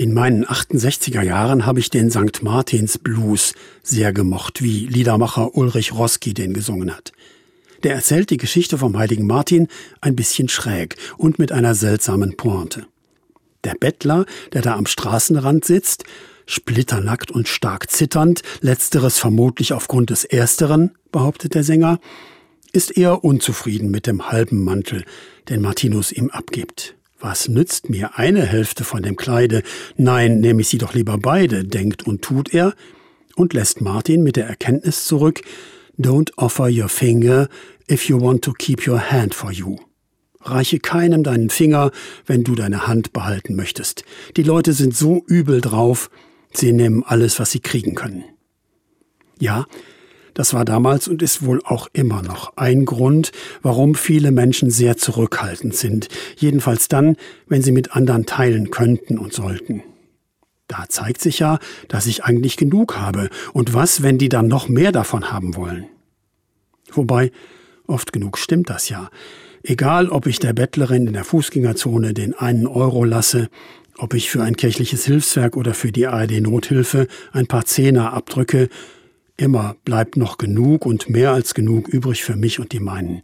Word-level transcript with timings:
In 0.00 0.14
meinen 0.14 0.44
68er 0.44 1.22
Jahren 1.22 1.66
habe 1.66 1.80
ich 1.80 1.90
den 1.90 2.08
St. 2.08 2.44
Martins 2.44 2.98
Blues 2.98 3.52
sehr 3.82 4.12
gemocht, 4.12 4.62
wie 4.62 4.86
Liedermacher 4.86 5.56
Ulrich 5.56 5.92
Roski 5.92 6.34
den 6.34 6.54
gesungen 6.54 6.96
hat. 6.96 7.10
Der 7.82 7.96
erzählt 7.96 8.30
die 8.30 8.36
Geschichte 8.36 8.78
vom 8.78 8.96
heiligen 8.96 9.26
Martin 9.26 9.66
ein 10.00 10.14
bisschen 10.14 10.48
schräg 10.48 10.94
und 11.16 11.40
mit 11.40 11.50
einer 11.50 11.74
seltsamen 11.74 12.36
Pointe. 12.36 12.86
Der 13.64 13.74
Bettler, 13.74 14.24
der 14.52 14.62
da 14.62 14.76
am 14.76 14.86
Straßenrand 14.86 15.64
sitzt, 15.64 16.04
splitternackt 16.46 17.32
und 17.32 17.48
stark 17.48 17.90
zitternd, 17.90 18.42
letzteres 18.60 19.18
vermutlich 19.18 19.72
aufgrund 19.72 20.10
des 20.10 20.22
ersteren, 20.22 20.92
behauptet 21.10 21.56
der 21.56 21.64
Sänger, 21.64 21.98
ist 22.72 22.96
eher 22.96 23.24
unzufrieden 23.24 23.90
mit 23.90 24.06
dem 24.06 24.30
halben 24.30 24.62
Mantel, 24.62 25.04
den 25.48 25.60
Martinus 25.60 26.12
ihm 26.12 26.30
abgibt. 26.30 26.94
Was 27.20 27.48
nützt 27.48 27.90
mir 27.90 28.16
eine 28.16 28.46
Hälfte 28.46 28.84
von 28.84 29.02
dem 29.02 29.16
Kleide? 29.16 29.62
Nein, 29.96 30.40
nehme 30.40 30.60
ich 30.60 30.68
sie 30.68 30.78
doch 30.78 30.94
lieber 30.94 31.18
beide, 31.18 31.64
denkt 31.64 32.06
und 32.06 32.22
tut 32.22 32.54
er 32.54 32.74
und 33.34 33.54
lässt 33.54 33.80
Martin 33.80 34.22
mit 34.22 34.36
der 34.36 34.46
Erkenntnis 34.46 35.04
zurück, 35.04 35.42
Don't 35.98 36.30
offer 36.36 36.68
your 36.68 36.88
finger 36.88 37.48
if 37.90 38.08
you 38.08 38.20
want 38.20 38.42
to 38.44 38.52
keep 38.52 38.86
your 38.86 39.00
hand 39.10 39.34
for 39.34 39.50
you. 39.50 39.78
Reiche 40.40 40.78
keinem 40.78 41.24
deinen 41.24 41.50
Finger, 41.50 41.90
wenn 42.24 42.44
du 42.44 42.54
deine 42.54 42.86
Hand 42.86 43.12
behalten 43.12 43.56
möchtest. 43.56 44.04
Die 44.36 44.44
Leute 44.44 44.72
sind 44.72 44.96
so 44.96 45.24
übel 45.26 45.60
drauf, 45.60 46.10
sie 46.52 46.72
nehmen 46.72 47.02
alles, 47.04 47.40
was 47.40 47.50
sie 47.50 47.58
kriegen 47.58 47.96
können. 47.96 48.22
Ja, 49.40 49.66
das 50.38 50.54
war 50.54 50.64
damals 50.64 51.08
und 51.08 51.20
ist 51.20 51.44
wohl 51.44 51.60
auch 51.64 51.88
immer 51.92 52.22
noch 52.22 52.56
ein 52.56 52.84
Grund, 52.84 53.32
warum 53.60 53.96
viele 53.96 54.30
Menschen 54.30 54.70
sehr 54.70 54.96
zurückhaltend 54.96 55.74
sind, 55.74 56.06
jedenfalls 56.36 56.86
dann, 56.86 57.16
wenn 57.48 57.60
sie 57.60 57.72
mit 57.72 57.96
anderen 57.96 58.24
teilen 58.24 58.70
könnten 58.70 59.18
und 59.18 59.32
sollten. 59.32 59.82
Da 60.68 60.84
zeigt 60.88 61.22
sich 61.22 61.40
ja, 61.40 61.58
dass 61.88 62.06
ich 62.06 62.22
eigentlich 62.22 62.56
genug 62.56 62.96
habe, 62.96 63.30
und 63.52 63.74
was, 63.74 64.04
wenn 64.04 64.16
die 64.16 64.28
dann 64.28 64.46
noch 64.46 64.68
mehr 64.68 64.92
davon 64.92 65.32
haben 65.32 65.56
wollen? 65.56 65.86
Wobei, 66.92 67.32
oft 67.88 68.12
genug 68.12 68.38
stimmt 68.38 68.70
das 68.70 68.88
ja. 68.88 69.10
Egal, 69.64 70.08
ob 70.08 70.28
ich 70.28 70.38
der 70.38 70.52
Bettlerin 70.52 71.08
in 71.08 71.14
der 71.14 71.24
Fußgängerzone 71.24 72.14
den 72.14 72.32
einen 72.32 72.68
Euro 72.68 73.02
lasse, 73.02 73.48
ob 73.96 74.14
ich 74.14 74.30
für 74.30 74.44
ein 74.44 74.56
kirchliches 74.56 75.04
Hilfswerk 75.04 75.56
oder 75.56 75.74
für 75.74 75.90
die 75.90 76.06
ARD 76.06 76.40
Nothilfe 76.40 77.08
ein 77.32 77.48
paar 77.48 77.64
Zehner 77.64 78.12
abdrücke, 78.12 78.68
Immer 79.38 79.76
bleibt 79.84 80.16
noch 80.16 80.36
genug 80.36 80.84
und 80.84 81.08
mehr 81.08 81.30
als 81.30 81.54
genug 81.54 81.88
übrig 81.88 82.24
für 82.24 82.34
mich 82.34 82.58
und 82.58 82.72
die 82.72 82.80
meinen. 82.80 83.22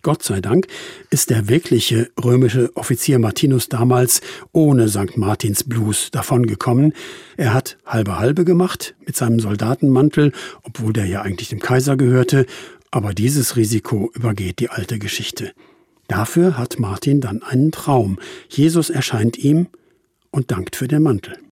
Gott 0.00 0.22
sei 0.24 0.40
Dank 0.40 0.66
ist 1.10 1.30
der 1.30 1.48
wirkliche 1.48 2.10
römische 2.22 2.74
Offizier 2.74 3.20
Martinus 3.20 3.68
damals 3.68 4.22
ohne 4.52 4.88
St. 4.88 5.16
Martins 5.16 5.64
Blues 5.64 6.10
davongekommen. 6.10 6.94
Er 7.36 7.54
hat 7.54 7.76
halbe 7.86 8.18
halbe 8.18 8.44
gemacht 8.44 8.96
mit 9.06 9.14
seinem 9.14 9.38
Soldatenmantel, 9.38 10.32
obwohl 10.62 10.94
der 10.94 11.04
ja 11.04 11.22
eigentlich 11.22 11.50
dem 11.50 11.60
Kaiser 11.60 11.96
gehörte, 11.96 12.46
aber 12.90 13.12
dieses 13.12 13.56
Risiko 13.56 14.10
übergeht 14.14 14.58
die 14.58 14.70
alte 14.70 14.98
Geschichte. 14.98 15.52
Dafür 16.08 16.56
hat 16.56 16.80
Martin 16.80 17.20
dann 17.20 17.42
einen 17.42 17.70
Traum. 17.70 18.18
Jesus 18.48 18.90
erscheint 18.90 19.38
ihm 19.38 19.68
und 20.30 20.50
dankt 20.50 20.74
für 20.74 20.88
den 20.88 21.02
Mantel. 21.02 21.38